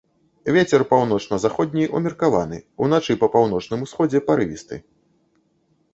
[0.55, 4.75] Вецер паўночна-заходні ўмеркаваны, уначы па паўночным усходзе парывісты.